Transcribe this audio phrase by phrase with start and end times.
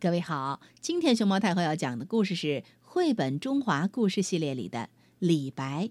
[0.00, 4.78] 各位好，今天熊猫太后要讲的故事是绘本中华故事系列里的
[5.18, 5.86] 《李白》，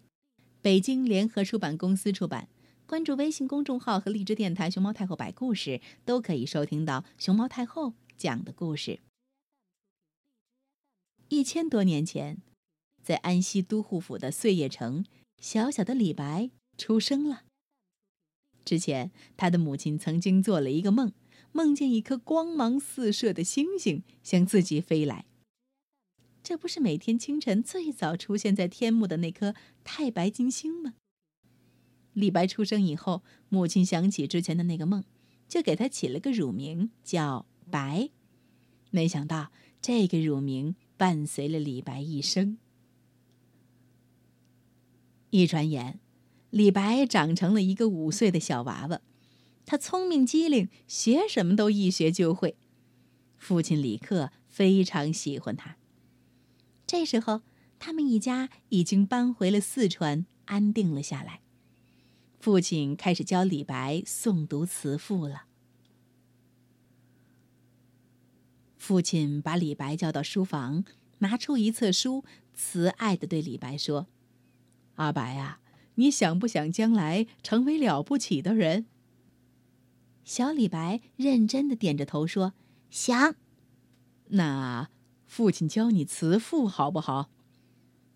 [0.61, 2.47] 北京联合出版公司出版。
[2.85, 9.01] 关注微信公众号和荔枝电台“熊猫太后摆故事”，都可以收听到熊猫太后讲的故事。
[11.27, 12.37] 一千多年前，
[13.03, 15.03] 在安西都护府的碎叶城，
[15.41, 17.43] 小小的李白出生了。
[18.63, 21.11] 之前，他的母亲曾经做了一个梦。
[21.51, 25.25] 梦见一颗光芒四射的星星向自己飞来。
[26.43, 30.93] 这不是每天清晨最早出现在天幕的那颗太白金星吗？
[32.13, 35.03] 李白出生以后，母亲想起之前的那个梦，
[35.47, 38.09] 就给他起了个乳名叫白。
[38.89, 42.57] 没想到这个乳名伴随了李白一生。
[45.29, 45.99] 一转眼，
[46.49, 49.01] 李白长成了一个五岁的小娃娃。
[49.69, 52.55] 他聪明机灵，学什么都一学就会。
[53.37, 55.75] 父亲李克非常喜欢他。
[56.87, 57.41] 这时候，
[57.77, 61.41] 他们一家已经搬回了四川，安定了下来。
[62.39, 65.47] 父亲开始教李白诵读词赋了。
[68.77, 70.85] 父亲把李白叫到书房，
[71.17, 74.07] 拿出一册书，慈爱的对李白说
[74.95, 75.59] ：“阿白啊，
[75.95, 78.85] 你想不想将来成为了不起的人？”
[80.27, 82.53] 小李白认真的点着头说
[82.91, 83.35] ：“想。”
[84.27, 84.89] 那
[85.25, 87.29] 父亲教你词赋好不好？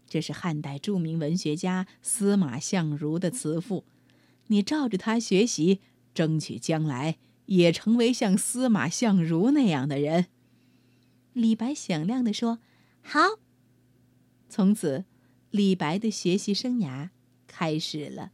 [0.09, 3.85] 这是汉代著名文学家司马相如的词赋，
[4.47, 5.79] 你照着他学习，
[6.13, 10.25] 争取将来也成为像司马相如那样的人。
[11.31, 12.59] 李白响亮的说
[13.01, 13.19] ：“好。”
[14.49, 15.05] 从此，
[15.49, 17.11] 李白的学习生涯
[17.47, 18.33] 开始了。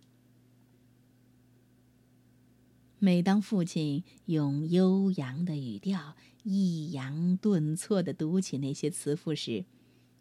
[3.00, 9.66] 每当父亲用悠扬的语调抑扬顿挫地读起那些词赋时，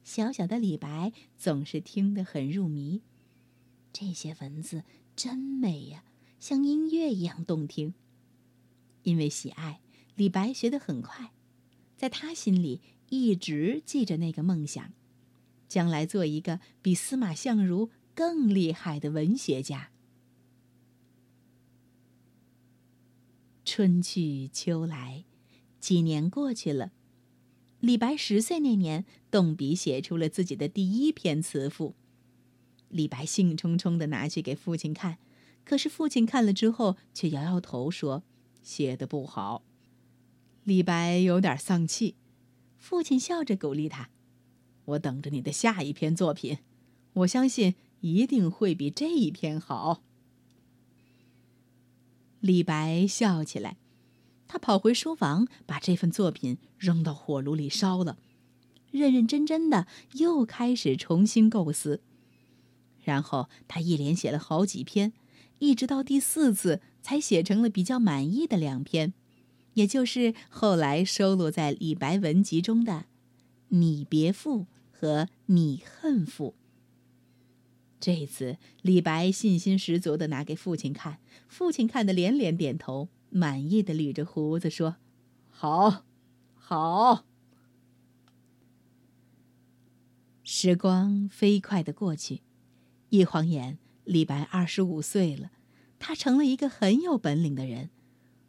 [0.05, 3.01] 小小的李白总是听得很入迷。
[3.95, 4.83] 这些文字
[5.15, 6.05] 真美呀，
[6.39, 7.95] 像音乐一样动听。
[9.05, 9.81] 因为喜爱，
[10.15, 11.33] 李白学得很快，
[11.97, 14.93] 在他心里一直记着那个梦想：
[15.67, 19.93] 将来做一个比司马相如更厉害的文学家。
[23.67, 25.25] 春去秋来，
[25.81, 26.93] 几年过去了。
[27.81, 31.97] 李白十岁那年，动笔写出了自己的第一篇词赋。
[32.89, 35.19] 李白兴冲冲地拿去给父亲看，
[35.65, 38.23] 可是父亲看了之后却摇摇头说
[38.63, 39.65] ：“写的不好。”
[40.63, 42.15] 李白有点丧气。
[42.79, 44.11] 父亲笑着鼓励他
[44.95, 46.59] ：“我等着你的下一篇作品，
[47.15, 50.05] 我相信一定会比这一篇好。”
[52.47, 53.77] 李白笑起来，
[54.47, 58.19] 他跑回书房，把这份作品扔到火炉里烧了，
[58.93, 62.01] 认认真真的又开始重新构思。
[63.03, 65.13] 然后他一连写了好几篇，
[65.59, 69.13] 一直到第四次才写成了比较满意的两篇，
[69.75, 72.93] 也就是后来收录在《李白文集》中的
[73.71, 74.61] 《拟别赋》
[74.93, 76.55] 和《拟恨赋》。
[78.07, 81.19] 这次，李白信心十足地拿给父亲看，
[81.49, 84.95] 父亲看得连连点头，满意的捋着胡子说
[85.51, 86.05] ：“好，
[86.55, 87.25] 好。”
[90.45, 92.43] 时光飞快地过去，
[93.09, 95.51] 一晃眼，李白二十五岁了，
[95.99, 97.91] 他成了一个很有本领的人，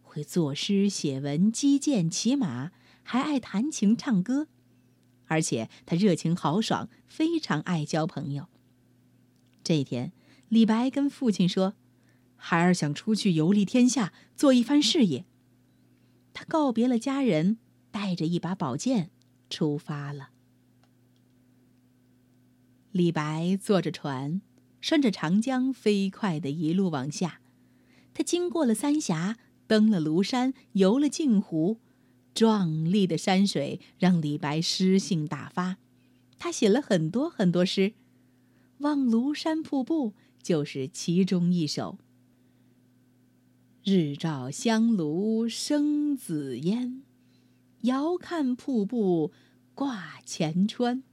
[0.04, 4.50] 会作诗、写文、击剑、骑马，还爱弹琴、唱歌，
[5.26, 8.48] 而且他热情豪爽，非常爱交朋友。
[9.68, 10.14] 这一天，
[10.48, 11.74] 李白跟父亲说
[12.38, 15.26] ：“孩儿想出去游历天下，做一番事业。”
[16.34, 17.58] 他告别了家人，
[17.92, 19.10] 带着一把宝剑
[19.50, 20.30] 出发了。
[22.94, 24.42] 李白坐着船，
[24.80, 27.42] 顺着长江飞快的一路往下。
[28.14, 31.82] 他经过了三峡，登了庐山，游了镜湖，
[32.34, 35.76] 壮丽的山水让李白诗兴大发。
[36.40, 37.92] 他写了很多很多诗。
[38.80, 41.98] 望庐山瀑布就是其中一首。
[43.84, 47.04] 日照香炉生紫烟，
[47.82, 49.32] 遥看瀑布
[49.74, 51.04] 挂前川。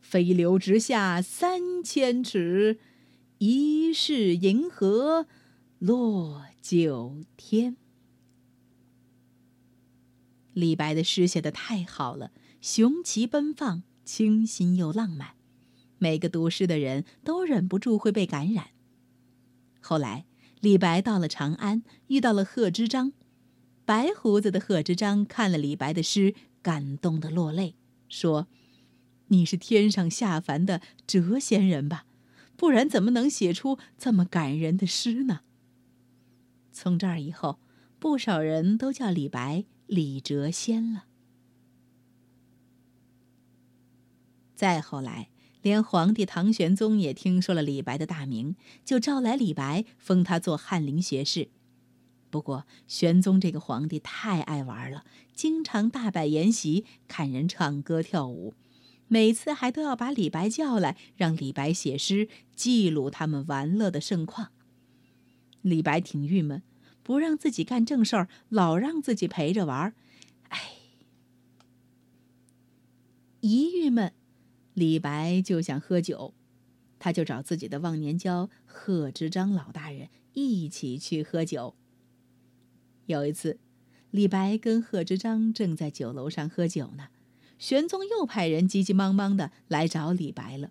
[0.00, 2.78] 飞流直下三千尺，
[3.38, 5.26] 疑是银河
[5.78, 7.76] 落九天。
[10.52, 12.30] 李白的诗写的太好了，
[12.60, 15.34] 雄奇奔放，清新又浪漫。
[16.02, 18.70] 每个读诗的人都忍不住会被感染。
[19.80, 20.26] 后来，
[20.60, 23.12] 李白到了长安，遇到了贺知章。
[23.84, 27.76] 白胡子的贺知章看了李白的诗，感动的落泪，
[28.08, 28.48] 说
[29.28, 32.04] ：“你是天上下凡的谪仙人吧？
[32.56, 35.42] 不然怎么能写出这么感人的诗呢？”
[36.74, 37.60] 从这儿以后，
[38.00, 41.04] 不少人都叫李白李谪仙了。
[44.56, 45.28] 再后来，
[45.62, 51.48] 连皇帝唐玄宗也听说了李白的大名，就召来李白，封他做翰林学士。
[52.30, 55.04] 不过，玄宗这个皇帝太爱玩了，
[55.34, 58.54] 经常大摆筵席，看人唱歌跳舞，
[59.06, 64.48] 每次还都要把李白叫来，让李白写诗记录他们玩乐的盛况。
[65.60, 66.62] 李白挺郁闷，
[67.02, 69.94] 不让自己干正事儿，老让自己陪着玩
[70.48, 70.58] 哎，
[73.40, 74.12] 一郁闷，
[74.74, 76.34] 李白就想喝酒，
[76.98, 81.74] 他就找自己的忘年交贺知章老大人一起去喝酒。
[83.06, 83.58] 有一次，
[84.10, 87.08] 李白跟贺知章正在酒楼上喝酒呢，
[87.58, 90.70] 玄宗又派人急急忙忙的来找李白了。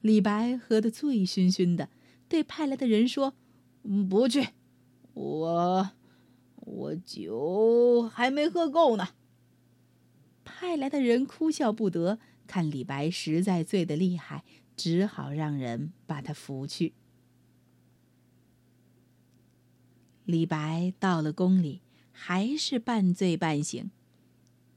[0.00, 1.88] 李白喝得醉醺醺的，
[2.28, 3.34] 对派来的人说
[4.10, 4.48] ：“不去，
[5.14, 5.90] 我
[6.56, 9.10] 我酒还没喝够呢。”
[10.44, 14.44] 派来的人哭笑不得，看李白实在醉得厉害，
[14.76, 16.92] 只好让人把他扶去。
[20.24, 23.90] 李白到了宫里，还是半醉半醒。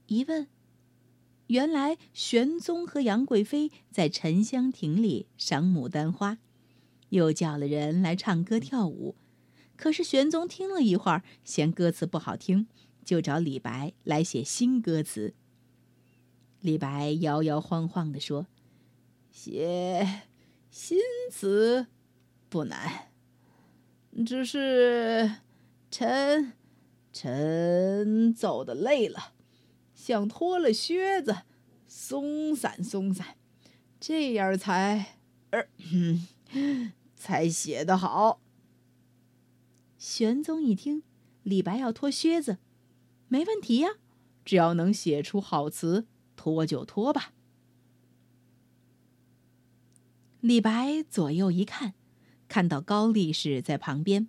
[0.06, 0.46] 一问，
[1.48, 6.38] 原来玄宗和杨贵妃在沉香亭里赏牡丹花，
[7.10, 9.14] 又叫了人来唱歌跳舞。
[9.76, 12.66] 可是玄宗听了一会儿，嫌歌词不好听，
[13.04, 15.34] 就找李白来写新歌词。
[16.60, 18.46] 李白摇摇晃晃地说
[19.30, 20.22] ：“写
[20.70, 20.98] 新
[21.30, 21.86] 词
[22.48, 23.10] 不难。”
[24.26, 25.36] 只是，
[25.90, 26.54] 臣，
[27.12, 29.34] 臣走的累了，
[29.94, 31.42] 想脱了靴子，
[31.86, 33.36] 松散松散，
[34.00, 35.18] 这样才，
[35.50, 35.68] 儿，
[37.14, 38.40] 才写得好。
[39.96, 41.04] 玄宗一听，
[41.44, 42.58] 李白要脱靴子，
[43.28, 43.90] 没问题呀，
[44.44, 46.06] 只要能写出好词，
[46.38, 47.34] 脱就脱吧。
[50.40, 51.92] 李白左右一看。
[52.48, 54.26] 看到高力士在旁边，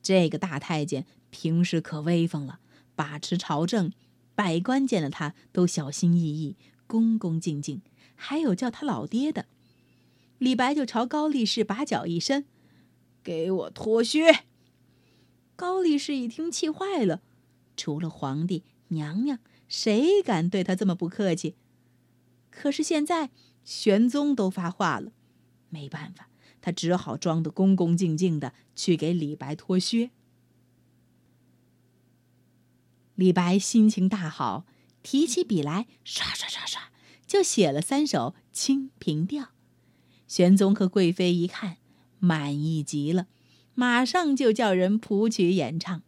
[0.00, 2.60] 这个大太监平时可威风了，
[2.94, 3.90] 把持朝政，
[4.36, 6.56] 百官见了他都小心翼翼、
[6.86, 7.82] 恭恭敬敬，
[8.14, 9.46] 还有叫他老爹的。
[10.38, 12.44] 李白就朝高力士把脚一伸
[13.24, 14.44] ：“给我脱靴。”
[15.56, 17.22] 高力士一听气坏了，
[17.76, 18.62] 除了皇帝
[18.92, 21.56] 娘娘，谁敢对他这么不客气？
[22.50, 23.30] 可是现在
[23.64, 25.12] 玄宗都发话了，
[25.68, 26.28] 没办法。
[26.60, 30.10] 他只好装得恭恭敬敬的去给李白脱靴。
[33.16, 34.64] 李白心情大好，
[35.02, 36.92] 提起笔来，刷刷刷刷，
[37.26, 39.44] 就写了三首《清平调》。
[40.28, 41.78] 玄宗和贵妃一看，
[42.20, 43.26] 满意极了，
[43.74, 46.02] 马上就叫人谱曲演唱。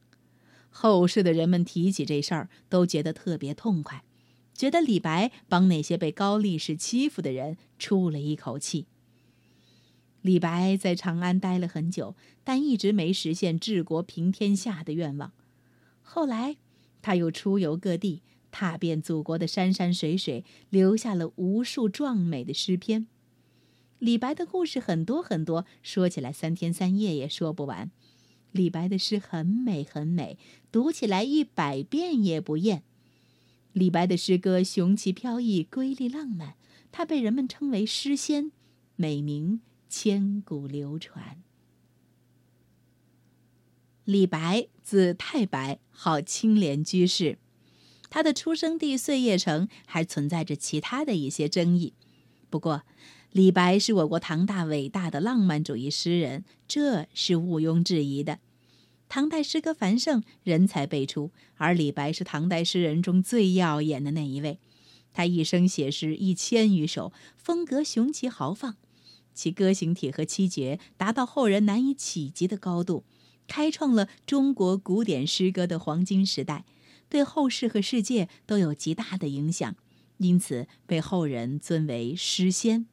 [0.77, 4.03] 后世的人们提起这事儿，都觉得特别痛快，
[4.53, 8.87] 觉得李白帮那些被高力士欺负的人出了一口气。
[10.21, 15.33] 李白在长安待了很久，但一直没实现治国平天下的愿望。
[16.03, 16.57] 后来，
[17.01, 23.07] 他又出游各地，踏遍祖国的山山水水，留下了无数壮美的诗篇。
[24.01, 27.93] 李白的故事很多很多，说起来三天三夜也说不完。
[28.55, 30.39] 李白的诗很美很美，
[30.71, 32.85] 读起来一百遍也不厌。
[33.73, 36.55] 李白的诗歌雄奇飘逸，瑰丽浪漫，
[36.93, 38.53] 他被人们称为诗仙，
[38.95, 39.61] 美名。
[39.87, 41.41] 千古流传。
[44.05, 47.39] 李白字太白，号青莲居士。
[48.11, 51.95] 他的出生地碎叶城还存在着其他的一些争议。
[52.51, 52.83] 不过，
[53.35, 58.39] 李白是我国唐代伟大的浪漫主义诗人，这是毋庸置疑的。
[59.09, 64.61] 唐代诗歌繁盛，人才辈出，而李白是唐代诗人中最耀眼的那一位。
[65.13, 68.77] 他一生写诗一千余首，风格雄奇豪放。
[69.35, 73.03] 其歌行体和七绝达到后人难以企及的高度，
[73.49, 76.65] 开创了中国古典诗歌的黄金时代，
[77.09, 79.75] 对后世和世界都有极大的影响，
[80.19, 82.87] 因此被后人尊为诗仙。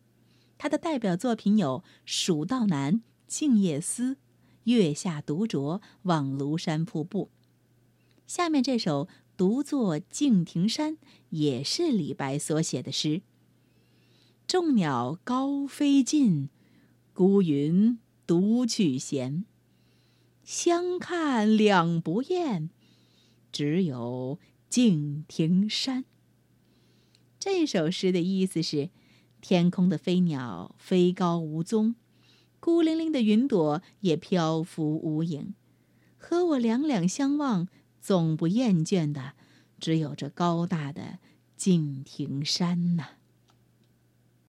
[0.61, 2.93] 他的代表作品有《蜀道难》
[3.25, 4.11] 《静夜思》
[4.65, 7.31] 《月下独酌》《望庐山瀑布》。
[8.27, 10.93] 下面这首《独坐敬亭山》
[11.31, 13.23] 也是李白所写的诗。
[14.45, 16.49] 众鸟高飞尽，
[17.11, 19.45] 孤云独去闲。
[20.43, 22.69] 相看两不厌，
[23.51, 24.37] 只有
[24.69, 26.05] 敬亭山。
[27.39, 28.91] 这首诗的意思是：
[29.41, 31.95] 天空的飞鸟飞高无踪，
[32.59, 35.55] 孤零零的云朵也漂浮无影，
[36.17, 37.67] 和我两两相望，
[37.99, 39.33] 总不厌倦的，
[39.79, 41.17] 只有这高大的
[41.57, 43.20] 敬亭山呐。